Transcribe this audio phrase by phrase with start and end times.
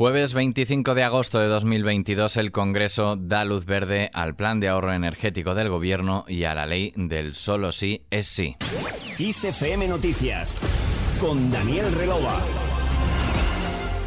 [0.00, 4.94] Jueves 25 de agosto de 2022 el Congreso da luz verde al plan de ahorro
[4.94, 8.56] energético del Gobierno y a la ley del solo sí es sí.
[9.88, 10.56] Noticias
[11.20, 12.40] con Daniel Relova.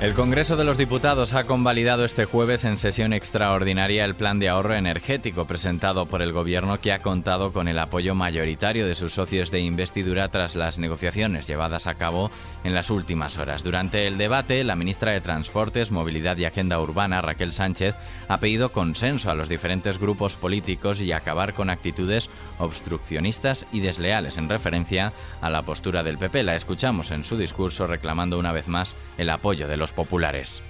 [0.04, 4.49] El Congreso de los Diputados ha convalidado este jueves en sesión extraordinaria el plan de
[4.49, 9.13] ahorro energético presentado por el Gobierno que ha contado con el apoyo mayoritario de sus
[9.13, 12.31] socios de investidura tras las negociaciones llevadas a cabo
[12.65, 13.63] en las últimas horas.
[13.63, 17.96] Durante el debate, la ministra de Transportes, Movilidad y Agenda Urbana, Raquel Sánchez,
[18.27, 22.30] ha pedido consenso a los diferentes grupos políticos y acabar con actitudes
[22.60, 26.44] obstruccionistas y desleales en referencia a la postura del PP.
[26.44, 30.62] La escuchamos en su discurso reclamando una vez más el apoyo de los populares.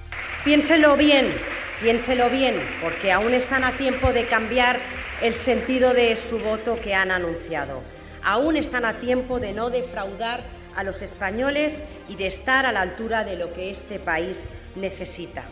[0.43, 1.33] Piénselo bien,
[1.81, 4.79] piénselo bien, porque aún están a tiempo de cambiar
[5.21, 7.81] el sentido de su voto que han anunciado.
[8.23, 10.43] Aún están a tiempo de no defraudar
[10.75, 15.43] a los españoles y de estar a la altura de lo que este país necesita.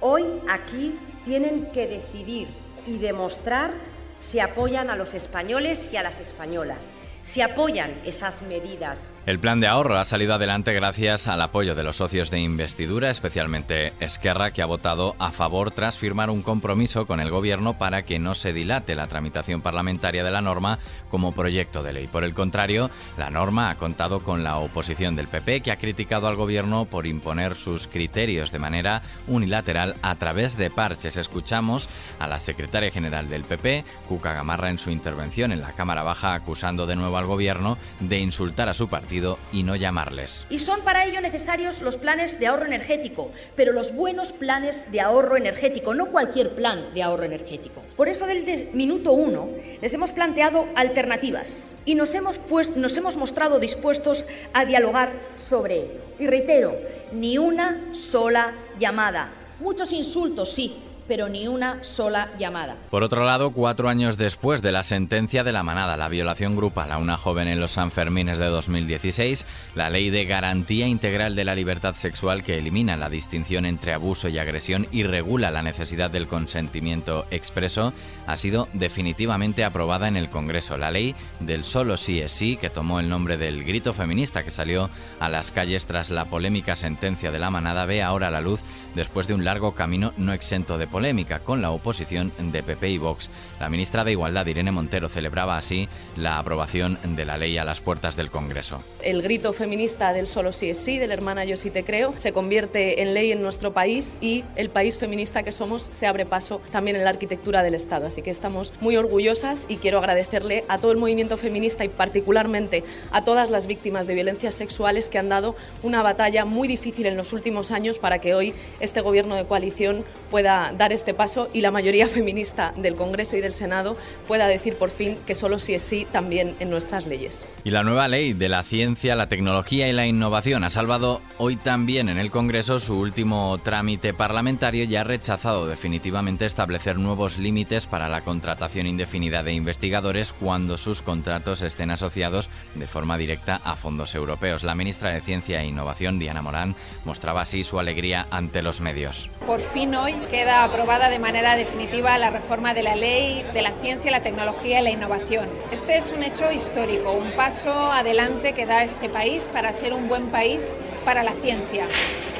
[0.00, 2.48] Hoy aquí tienen que decidir
[2.86, 3.72] y demostrar
[4.14, 6.90] si apoyan a los españoles y a las españolas
[7.24, 9.10] si apoyan esas medidas.
[9.24, 13.08] El plan de ahorro ha salido adelante gracias al apoyo de los socios de investidura,
[13.08, 18.02] especialmente Esquerra, que ha votado a favor tras firmar un compromiso con el Gobierno para
[18.02, 22.08] que no se dilate la tramitación parlamentaria de la norma como proyecto de ley.
[22.08, 26.28] Por el contrario, la norma ha contado con la oposición del PP, que ha criticado
[26.28, 31.16] al Gobierno por imponer sus criterios de manera unilateral a través de parches.
[31.16, 31.88] Escuchamos
[32.18, 36.34] a la secretaria general del PP, Cuca Gamarra, en su intervención en la Cámara Baja,
[36.34, 40.46] acusando de nuevo al gobierno de insultar a su partido y no llamarles.
[40.50, 45.00] Y son para ello necesarios los planes de ahorro energético, pero los buenos planes de
[45.00, 47.82] ahorro energético, no cualquier plan de ahorro energético.
[47.96, 49.48] Por eso desde minuto uno
[49.80, 55.76] les hemos planteado alternativas y nos hemos, pues, nos hemos mostrado dispuestos a dialogar sobre
[55.76, 56.04] ello.
[56.18, 56.76] Y reitero,
[57.12, 59.32] ni una sola llamada.
[59.60, 62.76] Muchos insultos, sí, pero ni una sola llamada.
[62.90, 66.92] Por otro lado, cuatro años después de la sentencia de la manada, la violación grupal
[66.92, 71.54] a una joven en los Sanfermines de 2016, la ley de garantía integral de la
[71.54, 76.26] libertad sexual que elimina la distinción entre abuso y agresión y regula la necesidad del
[76.26, 77.92] consentimiento expreso
[78.26, 80.76] ha sido definitivamente aprobada en el Congreso.
[80.76, 84.50] La ley del solo sí es sí, que tomó el nombre del grito feminista que
[84.50, 88.60] salió a las calles tras la polémica sentencia de la manada, ve ahora la luz
[88.94, 92.98] después de un largo camino no exento de polémica con la oposición de PP y
[92.98, 93.28] Vox.
[93.58, 97.80] La ministra de Igualdad, Irene Montero, celebraba así la aprobación de la ley a las
[97.80, 98.80] puertas del Congreso.
[99.02, 102.32] El grito feminista del solo sí es sí, del hermana yo sí te creo, se
[102.32, 106.60] convierte en ley en nuestro país y el país feminista que somos se abre paso
[106.70, 108.06] también en la arquitectura del Estado.
[108.06, 112.84] Así que estamos muy orgullosas y quiero agradecerle a todo el movimiento feminista y particularmente
[113.10, 117.16] a todas las víctimas de violencias sexuales que han dado una batalla muy difícil en
[117.16, 121.60] los últimos años para que hoy este gobierno de coalición pueda dar este paso y
[121.60, 123.96] la mayoría feminista del Congreso y del Senado
[124.26, 127.46] pueda decir por fin que solo sí es sí también en nuestras leyes.
[127.64, 131.56] Y la nueva ley de la ciencia, la tecnología y la innovación ha salvado hoy
[131.56, 137.86] también en el Congreso su último trámite parlamentario y ha rechazado definitivamente establecer nuevos límites
[137.86, 143.76] para la contratación indefinida de investigadores cuando sus contratos estén asociados de forma directa a
[143.76, 144.62] fondos europeos.
[144.64, 146.74] La ministra de Ciencia e Innovación, Diana Morán,
[147.04, 149.30] mostraba así su alegría ante los medios.
[149.46, 153.70] Por fin hoy queda aprobada de manera definitiva la reforma de la ley de la
[153.80, 155.48] ciencia, la tecnología y la innovación.
[155.70, 160.08] Este es un hecho histórico, un paso adelante que da este país para ser un
[160.08, 160.74] buen país
[161.04, 161.86] para la ciencia.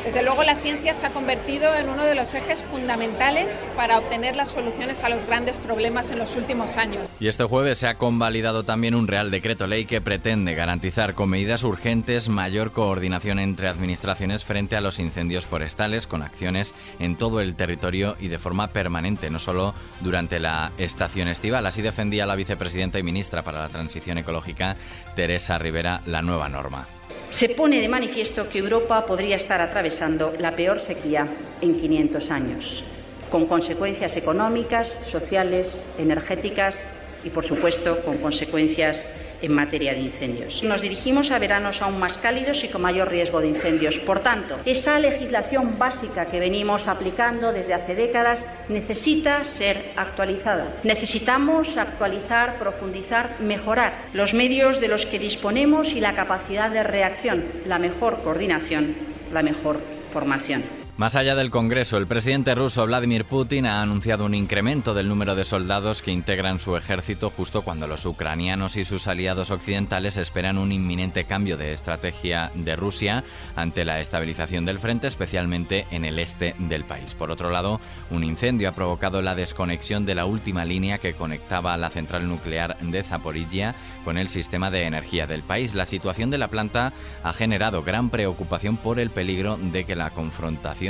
[0.05, 4.37] Desde luego la ciencia se ha convertido en uno de los ejes fundamentales para obtener
[4.37, 7.09] las soluciones a los grandes problemas en los últimos años.
[7.21, 11.31] Y este jueves se ha convalidado también un Real Decreto Ley que pretende garantizar con
[11.31, 17.41] medidas urgentes mayor coordinación entre administraciones frente a los incendios forestales con acciones en todo
[17.41, 21.65] el territorio y de forma permanente, no solo durante la estación estival.
[21.65, 24.77] Así defendía la vicepresidenta y ministra para la Transición Ecológica,
[25.17, 26.87] Teresa Rivera, la nueva norma
[27.35, 31.27] se pone de manifiesto que Europa podría estar atravesando la peor sequía
[31.61, 32.85] en 500 años,
[33.29, 36.87] con consecuencias económicas, sociales, energéticas
[37.25, 39.13] y, por supuesto, con consecuencias
[39.45, 40.63] en materia de incendios.
[40.63, 43.99] Nos dirigimos a veranos aún más cálidos y con mayor riesgo de incendios.
[44.01, 50.81] Por tanto, esa legislación básica que venimos aplicando desde hace décadas necesita ser actualizada.
[50.83, 57.45] Necesitamos actualizar, profundizar, mejorar los medios de los que disponemos y la capacidad de reacción,
[57.67, 58.97] la mejor coordinación,
[59.33, 59.81] la mejor
[60.13, 60.84] formación.
[60.97, 65.35] Más allá del Congreso, el presidente ruso Vladimir Putin ha anunciado un incremento del número
[65.35, 70.57] de soldados que integran su ejército justo cuando los ucranianos y sus aliados occidentales esperan
[70.57, 73.25] un inminente cambio de estrategia de Rusia
[73.57, 77.17] ante la estabilización del frente, especialmente en el este del país.
[77.17, 77.81] Por otro lado,
[78.13, 82.79] un incendio ha provocado la desconexión de la última línea que conectaba la central nuclear
[82.79, 83.75] de Zaporizhia
[84.05, 85.75] con el sistema de energía del país.
[85.75, 86.93] La situación de la planta
[87.25, 90.11] ha generado gran preocupación por el peligro de que la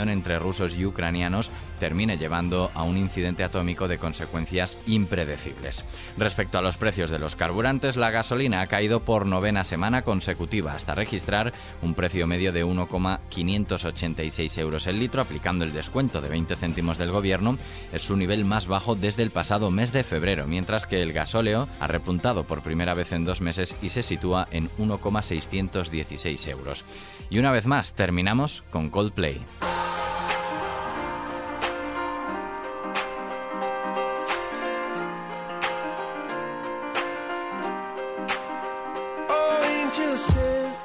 [0.03, 5.85] entre rusos y ucranianos termine llevando a un incidente atómico de consecuencias impredecibles.
[6.19, 10.73] Respecto a los precios de los carburantes, la gasolina ha caído por novena semana consecutiva
[10.73, 11.53] hasta registrar
[11.83, 17.13] un precio medio de 1,586 euros el litro, aplicando el descuento de 20 céntimos del
[17.13, 17.57] gobierno.
[17.93, 21.69] Es su nivel más bajo desde el pasado mes de febrero, mientras que el gasóleo
[21.81, 26.85] ha repuntado por primera vez en dos meses y se sitúa en 1,616 euros.
[27.31, 29.43] Y una vez más, terminamos con Coldplay.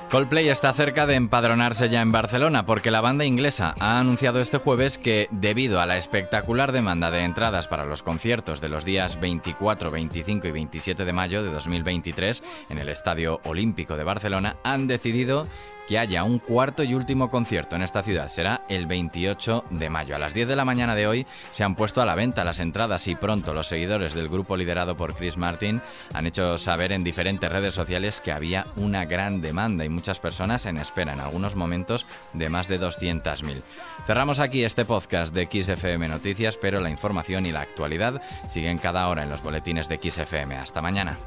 [0.10, 4.58] Coldplay está cerca de empadronarse ya en Barcelona porque la banda inglesa ha anunciado este
[4.58, 9.20] jueves que, debido a la espectacular demanda de entradas para los conciertos de los días
[9.20, 14.88] 24, 25 y 27 de mayo de 2023 en el Estadio Olímpico de Barcelona, han
[14.88, 15.46] decidido
[15.90, 18.28] que haya un cuarto y último concierto en esta ciudad.
[18.28, 20.16] Será el 28 de mayo.
[20.16, 22.60] A las 10 de la mañana de hoy se han puesto a la venta las
[22.60, 25.82] entradas y pronto los seguidores del grupo liderado por Chris Martin
[26.14, 30.68] han hecho saber en diferentes redes sociales que había una gran demanda y muchas personas
[30.68, 33.64] en espera en algunos momentos de más de 200.000.
[34.06, 39.08] Cerramos aquí este podcast de XFM Noticias, pero la información y la actualidad siguen cada
[39.08, 40.56] hora en los boletines de XFM.
[40.56, 41.18] Hasta mañana.